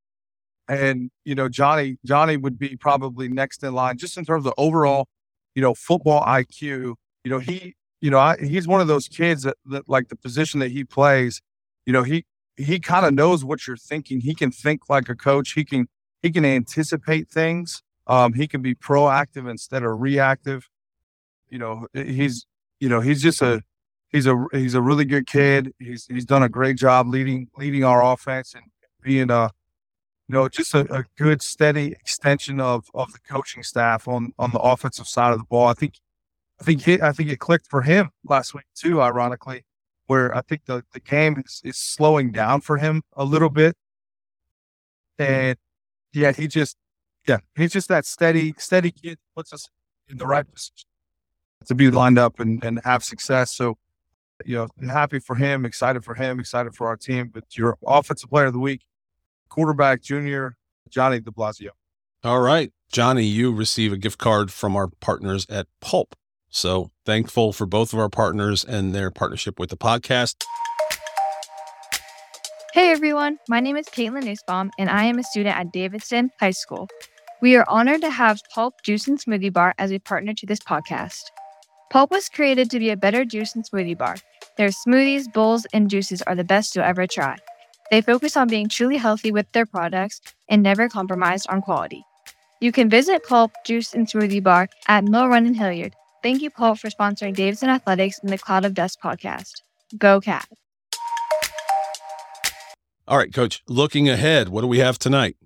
and 0.68 1.10
you 1.24 1.34
know 1.34 1.48
Johnny 1.48 1.98
Johnny 2.04 2.36
would 2.36 2.58
be 2.58 2.76
probably 2.76 3.28
next 3.28 3.62
in 3.62 3.74
line 3.74 3.98
just 3.98 4.16
in 4.16 4.24
terms 4.24 4.46
of 4.46 4.54
overall, 4.56 5.08
you 5.54 5.62
know, 5.62 5.74
football 5.74 6.22
IQ. 6.22 6.94
You 7.24 7.30
know, 7.30 7.38
he 7.38 7.74
you 8.00 8.10
know 8.10 8.18
I, 8.18 8.36
he's 8.38 8.66
one 8.66 8.80
of 8.80 8.88
those 8.88 9.08
kids 9.08 9.42
that, 9.42 9.56
that 9.66 9.88
like 9.88 10.08
the 10.08 10.16
position 10.16 10.60
that 10.60 10.70
he 10.70 10.84
plays. 10.84 11.40
You 11.86 11.92
know, 11.92 12.02
he 12.02 12.24
he 12.56 12.80
kind 12.80 13.04
of 13.04 13.14
knows 13.14 13.44
what 13.44 13.66
you're 13.66 13.76
thinking. 13.76 14.20
He 14.20 14.34
can 14.34 14.50
think 14.50 14.88
like 14.88 15.08
a 15.08 15.14
coach. 15.14 15.52
He 15.52 15.64
can 15.64 15.88
he 16.22 16.30
can 16.30 16.44
anticipate 16.44 17.28
things. 17.28 17.82
Um, 18.06 18.34
he 18.34 18.46
can 18.46 18.62
be 18.62 18.74
proactive 18.74 19.48
instead 19.50 19.82
of 19.82 20.00
reactive. 20.00 20.68
You 21.48 21.58
know, 21.58 21.86
he's 21.94 22.46
you 22.80 22.88
know 22.88 23.00
he's 23.00 23.22
just 23.22 23.40
a 23.42 23.62
he's 24.08 24.26
a 24.26 24.46
he's 24.52 24.74
a 24.74 24.82
really 24.82 25.04
good 25.04 25.26
kid. 25.26 25.72
He's 25.78 26.06
he's 26.06 26.24
done 26.24 26.42
a 26.42 26.48
great 26.48 26.76
job 26.76 27.08
leading 27.08 27.48
leading 27.56 27.84
our 27.84 28.04
offense 28.04 28.54
and 28.54 28.64
being 29.02 29.30
a 29.30 29.50
you 30.28 30.34
know, 30.34 30.48
just 30.48 30.74
a, 30.74 30.80
a, 30.92 31.04
good 31.18 31.42
steady 31.42 31.88
extension 31.88 32.58
of 32.58 32.86
of 32.94 33.12
the 33.12 33.18
coaching 33.20 33.62
staff 33.62 34.08
on 34.08 34.32
on 34.38 34.50
the 34.52 34.58
offensive 34.58 35.06
side 35.06 35.32
of 35.32 35.38
the 35.38 35.44
ball. 35.44 35.66
I 35.66 35.74
think 35.74 35.94
I 36.60 36.64
think 36.64 36.82
he, 36.82 37.00
I 37.00 37.12
think 37.12 37.30
it 37.30 37.38
clicked 37.38 37.66
for 37.68 37.82
him 37.82 38.10
last 38.24 38.54
week 38.54 38.64
too, 38.74 39.02
ironically, 39.02 39.64
where 40.06 40.34
I 40.34 40.40
think 40.40 40.64
the, 40.66 40.84
the 40.92 41.00
game 41.00 41.42
is, 41.44 41.60
is 41.64 41.78
slowing 41.78 42.32
down 42.32 42.62
for 42.62 42.78
him 42.78 43.02
a 43.14 43.24
little 43.24 43.50
bit. 43.50 43.76
And 45.18 45.58
yeah, 46.12 46.32
he 46.32 46.46
just 46.48 46.76
yeah, 47.26 47.38
he's 47.56 47.72
just 47.72 47.88
that 47.88 48.04
steady, 48.04 48.54
steady 48.58 48.90
kid 48.90 49.18
puts 49.34 49.52
us 49.52 49.66
in 50.08 50.18
the 50.18 50.26
right 50.26 50.50
position 50.50 50.86
to 51.66 51.74
be 51.74 51.90
lined 51.90 52.18
up 52.18 52.40
and, 52.40 52.62
and 52.62 52.80
have 52.84 53.02
success. 53.02 53.54
So, 53.54 53.78
you 54.44 54.56
know, 54.56 54.90
happy 54.90 55.18
for 55.18 55.36
him, 55.36 55.64
excited 55.64 56.04
for 56.04 56.14
him, 56.14 56.38
excited 56.38 56.74
for 56.74 56.86
our 56.86 56.96
team. 56.96 57.30
But 57.32 57.56
your 57.56 57.78
offensive 57.86 58.28
player 58.28 58.46
of 58.46 58.52
the 58.52 58.58
week, 58.58 58.82
quarterback 59.48 60.02
junior 60.02 60.56
Johnny 60.90 61.20
DeBlasio. 61.20 61.70
All 62.22 62.40
right. 62.40 62.72
Johnny, 62.92 63.24
you 63.24 63.52
receive 63.52 63.92
a 63.92 63.96
gift 63.96 64.18
card 64.18 64.52
from 64.52 64.76
our 64.76 64.88
partners 65.00 65.46
at 65.48 65.66
Pulp. 65.80 66.14
So 66.50 66.90
thankful 67.04 67.52
for 67.52 67.66
both 67.66 67.92
of 67.92 67.98
our 67.98 68.08
partners 68.08 68.64
and 68.64 68.94
their 68.94 69.10
partnership 69.10 69.58
with 69.58 69.70
the 69.70 69.76
podcast. 69.76 70.36
Hey 72.72 72.90
everyone, 72.90 73.38
my 73.48 73.60
name 73.60 73.76
is 73.76 73.86
Caitlin 73.86 74.24
Nussbaum 74.24 74.70
and 74.78 74.90
I 74.90 75.04
am 75.04 75.18
a 75.18 75.22
student 75.22 75.56
at 75.56 75.72
Davidson 75.72 76.30
High 76.40 76.50
School. 76.50 76.88
We 77.44 77.56
are 77.56 77.68
honored 77.68 78.00
to 78.00 78.08
have 78.08 78.40
Pulp 78.54 78.80
Juice 78.82 79.06
and 79.06 79.18
Smoothie 79.18 79.52
Bar 79.52 79.74
as 79.76 79.92
a 79.92 79.98
partner 79.98 80.32
to 80.32 80.46
this 80.46 80.60
podcast. 80.60 81.24
Pulp 81.90 82.10
was 82.10 82.30
created 82.30 82.70
to 82.70 82.78
be 82.78 82.88
a 82.88 82.96
better 82.96 83.22
juice 83.26 83.54
and 83.54 83.62
smoothie 83.62 83.98
bar. 83.98 84.16
Their 84.56 84.70
smoothies, 84.70 85.30
bowls, 85.30 85.66
and 85.74 85.90
juices 85.90 86.22
are 86.22 86.34
the 86.34 86.42
best 86.42 86.74
you'll 86.74 86.86
ever 86.86 87.06
try. 87.06 87.36
They 87.90 88.00
focus 88.00 88.34
on 88.38 88.48
being 88.48 88.70
truly 88.70 88.96
healthy 88.96 89.30
with 89.30 89.44
their 89.52 89.66
products 89.66 90.22
and 90.48 90.62
never 90.62 90.88
compromise 90.88 91.44
on 91.44 91.60
quality. 91.60 92.02
You 92.62 92.72
can 92.72 92.88
visit 92.88 93.28
Pulp 93.28 93.52
Juice 93.66 93.92
and 93.92 94.06
Smoothie 94.06 94.42
Bar 94.42 94.70
at 94.88 95.04
Mill 95.04 95.28
Run 95.28 95.44
and 95.44 95.54
Hilliard. 95.54 95.92
Thank 96.22 96.40
you, 96.40 96.48
Pulp, 96.48 96.78
for 96.78 96.88
sponsoring 96.88 97.34
Davidson 97.34 97.68
Athletics 97.68 98.20
and 98.22 98.32
the 98.32 98.38
Cloud 98.38 98.64
of 98.64 98.72
Dust 98.72 99.00
podcast. 99.04 99.60
Go 99.98 100.18
Cat. 100.18 100.48
All 103.06 103.18
right, 103.18 103.34
Coach. 103.34 103.62
Looking 103.68 104.08
ahead, 104.08 104.48
what 104.48 104.62
do 104.62 104.66
we 104.66 104.78
have 104.78 104.98
tonight? 104.98 105.36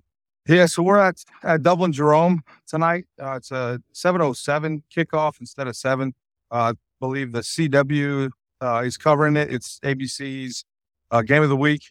Yeah, 0.47 0.65
so 0.65 0.81
we're 0.81 0.99
at, 0.99 1.23
at 1.43 1.61
Dublin 1.61 1.91
Jerome 1.91 2.41
tonight. 2.67 3.05
Uh, 3.21 3.33
it's 3.33 3.51
a 3.51 3.79
707 3.93 4.83
kickoff 4.95 5.39
instead 5.39 5.67
of 5.67 5.75
7. 5.75 6.13
Uh, 6.51 6.55
I 6.55 6.71
believe 6.99 7.31
the 7.31 7.41
CW 7.41 8.31
uh, 8.61 8.81
is 8.83 8.97
covering 8.97 9.37
it. 9.37 9.53
It's 9.53 9.79
ABC's 9.81 10.65
uh, 11.11 11.21
game 11.21 11.43
of 11.43 11.49
the 11.49 11.55
week 11.55 11.83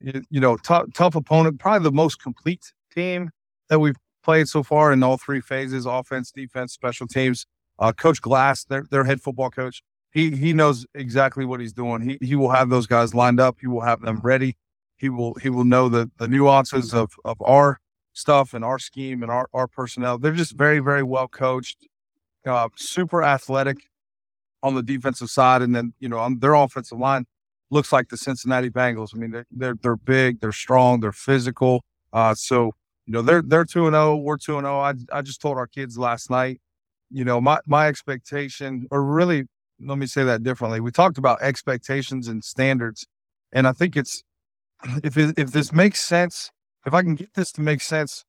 you, 0.00 0.22
you 0.30 0.40
know, 0.40 0.56
tough, 0.56 0.86
tough 0.94 1.14
opponent, 1.14 1.58
probably 1.58 1.84
the 1.84 1.92
most 1.92 2.22
complete 2.22 2.72
team 2.94 3.30
that 3.68 3.78
we've 3.78 3.96
played 4.22 4.48
so 4.48 4.62
far 4.62 4.92
in 4.92 5.02
all 5.02 5.16
three 5.16 5.40
phases 5.40 5.86
offense, 5.86 6.30
defense, 6.30 6.72
special 6.72 7.06
teams. 7.06 7.46
Uh, 7.78 7.92
coach 7.92 8.22
Glass, 8.22 8.64
their, 8.64 8.86
their 8.90 9.04
head 9.04 9.20
football 9.20 9.50
coach, 9.50 9.82
he, 10.10 10.30
he 10.30 10.54
knows 10.54 10.86
exactly 10.94 11.44
what 11.44 11.60
he's 11.60 11.74
doing. 11.74 12.00
He, 12.00 12.18
he 12.26 12.34
will 12.34 12.48
have 12.48 12.70
those 12.70 12.86
guys 12.86 13.14
lined 13.14 13.38
up, 13.38 13.58
he 13.60 13.66
will 13.66 13.82
have 13.82 14.00
them 14.00 14.20
ready. 14.22 14.56
He 14.98 15.10
will 15.10 15.34
he 15.34 15.50
will 15.50 15.64
know 15.64 15.90
the, 15.90 16.10
the 16.16 16.26
nuances 16.26 16.94
of, 16.94 17.12
of 17.26 17.36
our 17.42 17.80
stuff 18.16 18.54
and 18.54 18.64
our 18.64 18.78
scheme 18.78 19.22
and 19.22 19.30
our, 19.30 19.48
our 19.52 19.68
personnel. 19.68 20.18
They're 20.18 20.32
just 20.32 20.52
very, 20.52 20.78
very 20.78 21.02
well 21.02 21.28
coached, 21.28 21.86
uh, 22.46 22.68
super 22.76 23.22
athletic 23.22 23.88
on 24.62 24.74
the 24.74 24.82
defensive 24.82 25.30
side. 25.30 25.62
And 25.62 25.74
then, 25.76 25.92
you 26.00 26.08
know, 26.08 26.18
on 26.18 26.38
their 26.38 26.54
offensive 26.54 26.98
line, 26.98 27.26
looks 27.70 27.92
like 27.92 28.08
the 28.08 28.16
Cincinnati 28.16 28.70
Bengals. 28.70 29.10
I 29.14 29.18
mean, 29.18 29.30
they're 29.30 29.46
they're, 29.50 29.74
they're 29.82 29.96
big, 29.96 30.40
they're 30.40 30.52
strong, 30.52 31.00
they're 31.00 31.12
physical. 31.12 31.84
Uh, 32.12 32.34
so 32.34 32.72
you 33.06 33.12
know 33.12 33.22
they're 33.22 33.42
they're 33.42 33.64
two 33.64 33.86
and 33.86 33.94
zero, 33.94 34.12
oh, 34.12 34.16
we're 34.16 34.38
two 34.38 34.56
and 34.56 34.64
zero. 34.64 34.78
Oh. 34.78 34.80
I 34.80 34.94
I 35.12 35.22
just 35.22 35.40
told 35.40 35.58
our 35.58 35.66
kids 35.66 35.98
last 35.98 36.30
night. 36.30 36.60
You 37.10 37.24
know, 37.24 37.40
my 37.40 37.60
my 37.66 37.86
expectation, 37.88 38.86
or 38.90 39.02
really, 39.04 39.44
let 39.80 39.98
me 39.98 40.06
say 40.06 40.24
that 40.24 40.42
differently. 40.42 40.80
We 40.80 40.90
talked 40.90 41.18
about 41.18 41.42
expectations 41.42 42.28
and 42.28 42.42
standards, 42.42 43.06
and 43.52 43.66
I 43.66 43.72
think 43.72 43.96
it's 43.96 44.22
if 45.04 45.16
it, 45.16 45.38
if 45.38 45.52
this 45.52 45.72
makes 45.72 46.00
sense, 46.00 46.50
if 46.86 46.94
I 46.94 47.02
can 47.02 47.16
get 47.16 47.34
this 47.34 47.52
to 47.52 47.60
make 47.60 47.80
sense 47.80 48.24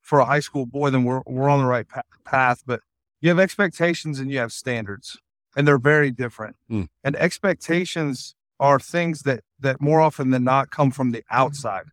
for 0.00 0.18
a 0.18 0.24
high 0.24 0.40
school 0.40 0.66
boy, 0.66 0.90
then 0.90 1.04
we're 1.04 1.22
we're 1.26 1.48
on 1.48 1.60
the 1.60 1.66
right 1.66 1.86
path. 2.24 2.62
But 2.66 2.80
you 3.20 3.28
have 3.28 3.38
expectations 3.38 4.18
and 4.18 4.30
you 4.30 4.38
have 4.38 4.52
standards, 4.52 5.18
and 5.54 5.68
they're 5.68 5.78
very 5.78 6.10
different. 6.10 6.56
Mm. 6.70 6.88
And 7.04 7.14
expectations 7.16 8.34
are 8.58 8.80
things 8.80 9.22
that 9.22 9.44
that 9.60 9.80
more 9.80 10.00
often 10.00 10.30
than 10.30 10.44
not 10.44 10.70
come 10.70 10.90
from 10.90 11.10
the 11.10 11.22
outside, 11.30 11.86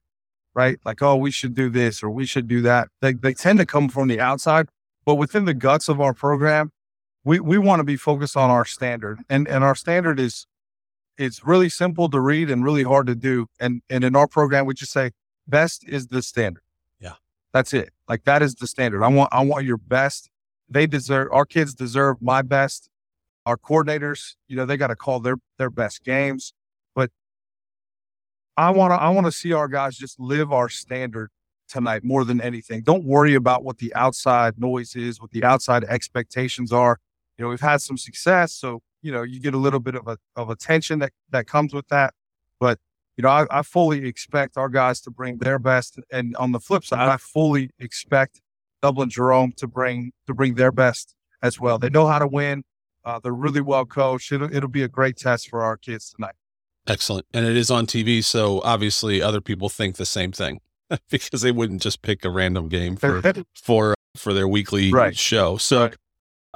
right? 0.54 0.80
Like, 0.86 1.02
oh, 1.02 1.18
we 1.18 1.32
should 1.32 1.54
do 1.54 1.70
this 1.70 2.02
or 2.02 2.10
we 2.10 2.26
should 2.26 2.48
do 2.48 2.62
that. 2.62 2.88
They 3.02 3.14
they 3.14 3.34
tend 3.34 3.60
to 3.60 3.66
come 3.66 3.90
from 3.90 4.08
the 4.08 4.20
outside, 4.20 4.70
but 5.06 5.16
within 5.16 5.46
the 5.46 5.54
guts 5.54 5.90
of 5.90 6.00
our 6.00 6.14
program, 6.14 6.72
we 7.26 7.40
we 7.40 7.58
want 7.58 7.82
to 7.82 7.84
be 7.84 7.98
focused 7.98 8.38
on 8.38 8.50
our 8.50 8.66
standard, 8.66 9.20
and 9.30 9.48
and 9.48 9.64
our 9.64 9.76
standard 9.76 10.20
is 10.20 10.48
it's 11.18 11.46
really 11.46 11.70
simple 11.70 12.10
to 12.10 12.20
read 12.20 12.50
and 12.52 12.64
really 12.64 12.84
hard 12.84 13.08
to 13.08 13.16
do. 13.16 13.48
And 13.60 13.82
and 13.90 14.04
in 14.04 14.16
our 14.16 14.28
program, 14.28 14.66
we 14.66 14.74
just 14.74 14.94
say 14.94 15.12
best 15.48 15.88
is 15.88 16.08
the 16.08 16.22
standard. 16.22 16.64
Yeah, 17.00 17.14
that's 17.54 17.74
it. 17.74 17.92
Like 18.08 18.24
that 18.26 18.42
is 18.42 18.56
the 18.56 18.68
standard. 18.68 19.04
I 19.04 19.08
want 19.08 19.30
I 19.34 19.44
want 19.44 19.66
your 19.66 19.78
best. 19.78 20.30
They 20.70 20.88
deserve 20.88 21.30
our 21.32 21.46
kids 21.46 21.74
deserve 21.74 22.22
my 22.22 22.42
best. 22.42 22.90
Our 23.46 23.58
coordinators, 23.58 24.36
you 24.48 24.56
know, 24.56 24.66
they 24.66 24.78
got 24.78 24.88
to 24.88 24.96
call 24.96 25.20
their 25.20 25.38
their 25.58 25.70
best 25.70 26.04
games. 26.04 26.54
But 26.96 27.12
I 28.58 28.72
want 28.72 28.92
to 28.92 28.96
I 28.96 29.10
want 29.10 29.26
to 29.26 29.32
see 29.32 29.54
our 29.54 29.68
guys 29.68 29.98
just 29.98 30.20
live 30.20 30.52
our 30.52 30.70
standard 30.70 31.30
tonight 31.68 32.04
more 32.04 32.24
than 32.24 32.42
anything. 32.42 32.82
Don't 32.82 33.06
worry 33.06 33.36
about 33.36 33.64
what 33.64 33.78
the 33.78 33.94
outside 33.96 34.60
noise 34.60 34.96
is, 34.96 35.22
what 35.22 35.32
the 35.32 35.44
outside 35.44 35.84
expectations 35.86 36.72
are. 36.72 37.00
You 37.38 37.44
know, 37.44 37.50
we've 37.50 37.60
had 37.60 37.82
some 37.82 37.98
success, 37.98 38.54
so 38.54 38.82
you 39.02 39.12
know 39.12 39.24
you 39.24 39.40
get 39.40 39.54
a 39.54 39.58
little 39.58 39.80
bit 39.80 39.96
of 39.96 40.08
a 40.08 40.18
of 40.36 40.50
attention 40.50 41.00
that 41.00 41.12
that 41.32 41.48
comes 41.48 41.74
with 41.74 41.88
that. 41.90 42.14
But 42.60 42.80
you 43.18 43.22
know, 43.24 43.30
I, 43.30 43.46
I 43.50 43.62
fully 43.62 44.06
expect 44.08 44.58
our 44.58 44.70
guys 44.70 45.02
to 45.02 45.12
bring 45.12 45.38
their 45.38 45.60
best, 45.60 46.00
and 46.12 46.36
on 46.38 46.52
the 46.52 46.60
flip 46.60 46.84
side, 46.84 47.08
I 47.08 47.18
fully 47.18 47.70
expect 47.80 48.42
Dublin 48.82 49.10
Jerome 49.10 49.54
to 49.58 49.68
bring 49.68 50.12
to 50.28 50.34
bring 50.34 50.56
their 50.56 50.72
best 50.72 51.16
as 51.42 51.60
well. 51.60 51.78
They 51.80 51.90
know 51.90 52.08
how 52.08 52.20
to 52.20 52.28
win. 52.28 52.64
Uh, 53.04 53.20
they're 53.20 53.34
really 53.34 53.62
well 53.62 53.86
coached. 53.86 54.32
It'll, 54.32 54.54
it'll 54.54 54.70
be 54.70 54.82
a 54.84 54.88
great 54.88 55.16
test 55.16 55.50
for 55.50 55.62
our 55.64 55.78
kids 55.78 56.12
tonight. 56.12 56.34
Excellent. 56.88 57.26
And 57.34 57.46
it 57.46 57.56
is 57.56 57.70
on 57.72 57.86
TV. 57.88 58.24
So 58.24 58.62
obviously 58.64 59.22
other 59.22 59.42
people 59.42 59.70
think 59.70 59.96
the 59.98 60.06
same 60.06 60.32
thing 60.32 60.60
because 61.10 61.42
they 61.42 61.52
wouldn't 61.52 61.82
just 61.84 62.02
pick 62.02 62.26
a 62.26 62.30
random 62.30 62.68
game 62.68 62.96
for, 62.96 63.22
for, 63.56 63.94
for 64.16 64.34
their 64.34 64.48
weekly 64.48 64.92
Right. 64.92 65.16
show. 65.18 65.58
So, 65.58 65.82
Right. 65.84 65.96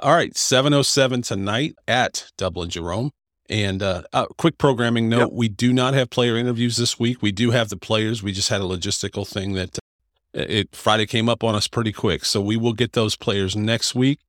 all 0.00 0.14
right, 0.14 0.36
707 0.36 1.22
tonight 1.22 1.74
at 1.86 2.30
Dublin 2.36 2.68
Jerome. 2.68 3.10
And 3.50 3.82
uh, 3.82 4.02
uh, 4.12 4.26
quick 4.38 4.58
programming 4.58 5.08
note: 5.08 5.18
Yep. 5.18 5.28
we 5.32 5.48
do 5.48 5.72
not 5.72 5.92
have 5.94 6.08
player 6.08 6.36
interviews 6.36 6.76
this 6.76 7.00
week. 7.00 7.20
We 7.20 7.32
do 7.32 7.50
have 7.50 7.68
the 7.68 7.76
players. 7.76 8.22
We 8.22 8.30
just 8.30 8.48
had 8.48 8.60
a 8.60 8.64
logistical 8.64 9.26
thing 9.26 9.54
that 9.54 9.76
uh, 9.78 10.46
it 10.48 10.74
Friday 10.74 11.04
came 11.04 11.28
up 11.28 11.42
on 11.42 11.56
us 11.56 11.66
pretty 11.66 11.92
quick, 11.92 12.24
so 12.24 12.40
we 12.40 12.56
will 12.56 12.74
get 12.74 12.92
those 12.92 13.16
players 13.16 13.56
next 13.56 13.92
week. 13.92 14.20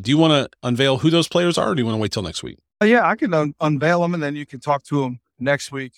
Do 0.00 0.10
you 0.10 0.16
want 0.16 0.32
to 0.32 0.58
unveil 0.62 0.98
who 0.98 1.10
those 1.10 1.28
players 1.28 1.58
are, 1.58 1.68
or 1.68 1.74
do 1.74 1.82
you 1.82 1.86
want 1.86 1.96
to 1.96 2.00
wait 2.00 2.12
till 2.12 2.22
next 2.22 2.42
week? 2.42 2.56
Uh, 2.80 2.86
yeah, 2.86 3.06
I 3.06 3.14
can 3.14 3.34
un- 3.34 3.54
unveil 3.60 4.00
them, 4.00 4.14
and 4.14 4.22
then 4.22 4.34
you 4.36 4.46
can 4.46 4.58
talk 4.58 4.84
to 4.84 5.02
them 5.02 5.20
next 5.38 5.70
week. 5.70 5.92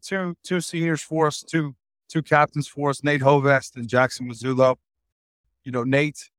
Two 0.00 0.34
two 0.42 0.62
seniors 0.62 1.02
for 1.02 1.26
us, 1.26 1.42
two 1.42 1.74
two 2.08 2.22
captains 2.22 2.66
for 2.66 2.88
us, 2.88 3.04
Nate 3.04 3.20
Hovest 3.20 3.76
and 3.76 3.86
Jackson 3.86 4.30
Mazzullo. 4.30 4.76
You 5.62 5.72
know, 5.72 5.84
Nate. 5.84 6.30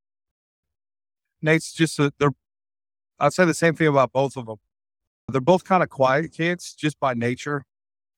Nate's 1.40 1.72
just 1.72 2.00
a, 2.00 2.12
they're. 2.18 2.32
I'd 3.20 3.32
say 3.32 3.44
the 3.44 3.54
same 3.54 3.76
thing 3.76 3.86
about 3.86 4.12
both 4.12 4.36
of 4.36 4.46
them. 4.46 4.56
They're 5.28 5.40
both 5.40 5.64
kind 5.64 5.82
of 5.82 5.88
quiet 5.88 6.32
kids, 6.32 6.72
just 6.74 7.00
by 7.00 7.14
nature, 7.14 7.64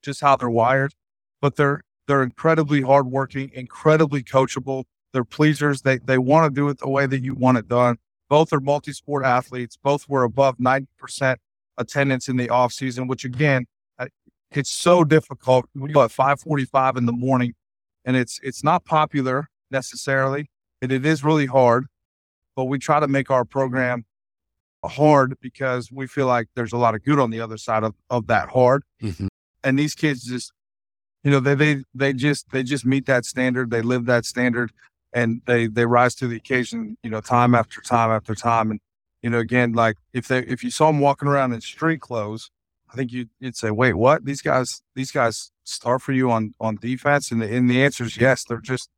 just 0.02 0.20
how 0.20 0.36
they're 0.36 0.50
wired. 0.50 0.94
But 1.40 1.56
they're 1.56 1.82
they're 2.06 2.22
incredibly 2.22 2.82
hardworking, 2.82 3.50
incredibly 3.54 4.22
coachable. 4.22 4.84
They're 5.12 5.24
pleasers. 5.24 5.82
They 5.82 5.98
they 5.98 6.18
want 6.18 6.52
to 6.52 6.54
do 6.54 6.68
it 6.68 6.78
the 6.78 6.88
way 6.88 7.06
that 7.06 7.22
you 7.22 7.34
want 7.34 7.58
it 7.58 7.68
done. 7.68 7.96
Both 8.28 8.52
are 8.52 8.60
multi-sport 8.60 9.24
athletes. 9.24 9.78
Both 9.82 10.08
were 10.08 10.22
above 10.22 10.60
ninety 10.60 10.88
percent 10.98 11.40
attendance 11.78 12.28
in 12.28 12.36
the 12.36 12.50
off 12.50 12.72
season, 12.72 13.06
which 13.06 13.24
again, 13.24 13.66
it's 14.50 14.70
so 14.70 15.04
difficult. 15.04 15.66
We 15.74 15.92
go 15.92 16.02
at 16.02 16.10
five 16.10 16.40
forty-five 16.40 16.96
in 16.96 17.06
the 17.06 17.12
morning, 17.12 17.54
and 18.04 18.16
it's 18.16 18.38
it's 18.42 18.62
not 18.62 18.84
popular 18.84 19.48
necessarily, 19.70 20.50
and 20.82 20.92
it 20.92 21.06
is 21.06 21.24
really 21.24 21.46
hard. 21.46 21.86
But 22.54 22.64
we 22.64 22.78
try 22.78 23.00
to 23.00 23.08
make 23.08 23.30
our 23.30 23.44
program 23.44 24.04
hard 24.84 25.36
because 25.40 25.90
we 25.90 26.06
feel 26.06 26.26
like 26.26 26.48
there's 26.54 26.72
a 26.72 26.76
lot 26.76 26.94
of 26.94 27.04
good 27.04 27.18
on 27.18 27.30
the 27.30 27.40
other 27.40 27.56
side 27.56 27.84
of, 27.84 27.94
of 28.10 28.26
that 28.28 28.50
hard. 28.50 28.82
Mm-hmm. 29.02 29.26
And 29.64 29.78
these 29.78 29.94
kids 29.94 30.24
just, 30.24 30.52
you 31.24 31.30
know, 31.30 31.40
they 31.40 31.54
they 31.54 31.84
they 31.94 32.12
just 32.12 32.50
they 32.50 32.62
just 32.62 32.86
meet 32.86 33.06
that 33.06 33.24
standard. 33.24 33.70
They 33.70 33.82
live 33.82 34.06
that 34.06 34.24
standard, 34.24 34.70
and 35.12 35.42
they 35.46 35.66
they 35.66 35.84
rise 35.84 36.14
to 36.16 36.28
the 36.28 36.36
occasion. 36.36 36.96
You 37.02 37.10
know, 37.10 37.20
time 37.20 37.54
after 37.54 37.80
time 37.80 38.10
after 38.10 38.34
time. 38.34 38.70
And 38.70 38.80
you 39.22 39.30
know, 39.30 39.38
again, 39.38 39.72
like 39.72 39.96
if 40.12 40.28
they 40.28 40.38
if 40.40 40.62
you 40.62 40.70
saw 40.70 40.86
them 40.86 41.00
walking 41.00 41.28
around 41.28 41.52
in 41.52 41.60
street 41.60 42.00
clothes, 42.00 42.50
I 42.90 42.94
think 42.94 43.12
you 43.12 43.26
you'd 43.40 43.56
say, 43.56 43.72
wait, 43.72 43.94
what? 43.94 44.24
These 44.24 44.42
guys 44.42 44.82
these 44.94 45.10
guys 45.10 45.50
start 45.64 46.02
for 46.02 46.12
you 46.12 46.30
on 46.30 46.54
on 46.60 46.76
defense, 46.76 47.32
and 47.32 47.42
the 47.42 47.52
and 47.52 47.68
the 47.68 47.82
answer 47.82 48.04
is 48.04 48.16
yes. 48.16 48.44
They're 48.44 48.60
just 48.60 48.88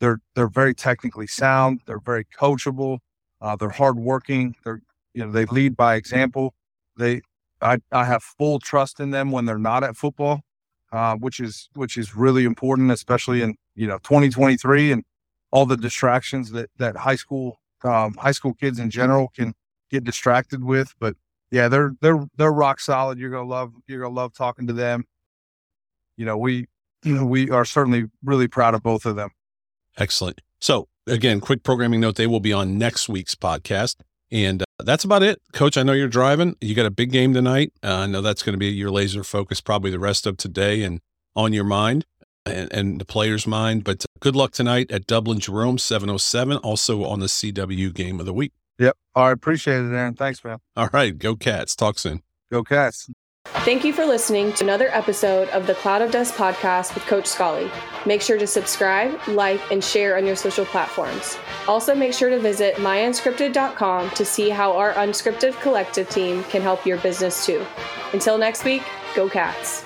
they're 0.00 0.20
they're 0.34 0.48
very 0.48 0.74
technically 0.74 1.26
sound. 1.26 1.80
They're 1.86 1.98
very 1.98 2.26
coachable. 2.26 2.98
Uh, 3.40 3.56
they're 3.56 3.70
hardworking. 3.70 4.54
They're 4.64 4.82
you 5.14 5.24
know 5.24 5.30
they 5.30 5.44
lead 5.46 5.76
by 5.76 5.94
example. 5.94 6.54
They 6.96 7.22
I 7.60 7.78
I 7.92 8.04
have 8.04 8.22
full 8.22 8.58
trust 8.58 9.00
in 9.00 9.10
them 9.10 9.30
when 9.30 9.44
they're 9.44 9.58
not 9.58 9.84
at 9.84 9.96
football, 9.96 10.40
uh, 10.92 11.16
which 11.16 11.40
is 11.40 11.68
which 11.74 11.96
is 11.96 12.16
really 12.16 12.44
important, 12.44 12.90
especially 12.90 13.42
in 13.42 13.56
you 13.74 13.86
know 13.86 13.98
2023 13.98 14.92
and 14.92 15.04
all 15.50 15.66
the 15.66 15.76
distractions 15.76 16.52
that 16.52 16.70
that 16.78 16.96
high 16.96 17.16
school 17.16 17.60
um, 17.82 18.14
high 18.14 18.32
school 18.32 18.54
kids 18.54 18.78
in 18.78 18.90
general 18.90 19.28
can 19.34 19.54
get 19.90 20.04
distracted 20.04 20.64
with. 20.64 20.94
But 20.98 21.16
yeah, 21.50 21.68
they're 21.68 21.92
they're 22.00 22.26
they're 22.36 22.52
rock 22.52 22.80
solid. 22.80 23.18
You're 23.18 23.30
gonna 23.30 23.48
love 23.48 23.72
you're 23.86 24.00
gonna 24.00 24.14
love 24.14 24.32
talking 24.32 24.66
to 24.66 24.72
them. 24.72 25.04
You 26.16 26.26
know 26.26 26.36
we 26.36 26.66
you 27.02 27.14
know 27.14 27.24
we 27.24 27.50
are 27.50 27.64
certainly 27.64 28.06
really 28.24 28.48
proud 28.48 28.74
of 28.74 28.82
both 28.82 29.06
of 29.06 29.16
them. 29.16 29.30
Excellent. 29.96 30.40
So, 30.60 30.88
again, 31.06 31.40
quick 31.40 31.62
programming 31.62 32.00
note 32.00 32.16
they 32.16 32.26
will 32.26 32.40
be 32.40 32.52
on 32.52 32.78
next 32.78 33.08
week's 33.08 33.34
podcast. 33.34 33.96
And 34.32 34.62
uh, 34.62 34.84
that's 34.84 35.04
about 35.04 35.22
it. 35.22 35.40
Coach, 35.52 35.76
I 35.76 35.82
know 35.82 35.92
you're 35.92 36.08
driving. 36.08 36.56
You 36.60 36.74
got 36.74 36.86
a 36.86 36.90
big 36.90 37.10
game 37.10 37.34
tonight. 37.34 37.72
Uh, 37.82 37.96
I 37.96 38.06
know 38.06 38.22
that's 38.22 38.42
going 38.42 38.54
to 38.54 38.58
be 38.58 38.68
your 38.68 38.90
laser 38.90 39.24
focus 39.24 39.60
probably 39.60 39.90
the 39.90 39.98
rest 39.98 40.26
of 40.26 40.36
today 40.36 40.82
and 40.82 41.00
on 41.34 41.52
your 41.52 41.64
mind 41.64 42.06
and, 42.46 42.72
and 42.72 43.00
the 43.00 43.04
player's 43.04 43.46
mind. 43.46 43.84
But 43.84 44.02
uh, 44.02 44.06
good 44.20 44.36
luck 44.36 44.52
tonight 44.52 44.90
at 44.90 45.06
Dublin 45.06 45.40
Jerome 45.40 45.78
707, 45.78 46.58
also 46.58 47.04
on 47.04 47.20
the 47.20 47.26
CW 47.26 47.92
game 47.92 48.20
of 48.20 48.26
the 48.26 48.32
week. 48.32 48.52
Yep. 48.78 48.96
All 49.14 49.24
right. 49.24 49.32
Appreciate 49.32 49.80
it, 49.80 49.92
Aaron. 49.92 50.14
Thanks, 50.14 50.42
man. 50.44 50.58
All 50.76 50.88
right. 50.92 51.16
Go 51.16 51.36
Cats. 51.36 51.76
Talk 51.76 51.98
soon. 51.98 52.22
Go 52.50 52.62
Cats. 52.64 53.10
Thank 53.62 53.84
you 53.84 53.92
for 53.92 54.06
listening 54.06 54.54
to 54.54 54.64
another 54.64 54.88
episode 54.88 55.50
of 55.50 55.66
the 55.66 55.74
Cloud 55.74 56.00
of 56.00 56.10
Dust 56.10 56.32
podcast 56.32 56.94
with 56.94 57.04
Coach 57.04 57.26
Scully. 57.26 57.70
Make 58.06 58.22
sure 58.22 58.38
to 58.38 58.46
subscribe, 58.46 59.20
like, 59.28 59.60
and 59.70 59.84
share 59.84 60.16
on 60.16 60.24
your 60.24 60.34
social 60.34 60.64
platforms. 60.64 61.36
Also, 61.68 61.94
make 61.94 62.14
sure 62.14 62.30
to 62.30 62.38
visit 62.38 62.76
myunscripted.com 62.76 64.10
to 64.12 64.24
see 64.24 64.48
how 64.48 64.74
our 64.74 64.94
unscripted 64.94 65.60
collective 65.60 66.08
team 66.08 66.42
can 66.44 66.62
help 66.62 66.86
your 66.86 66.96
business 66.98 67.44
too. 67.44 67.64
Until 68.14 68.38
next 68.38 68.64
week, 68.64 68.82
go 69.14 69.28
Cats. 69.28 69.84